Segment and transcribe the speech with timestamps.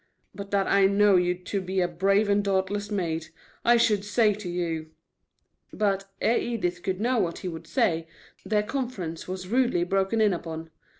[0.33, 3.27] But that I know you to be a brave and dauntless maid,
[3.63, 4.89] I should say to you"
[5.73, 8.07] But, ere Edith could know what he would say,
[8.43, 10.71] their conference was rudely broken in upon.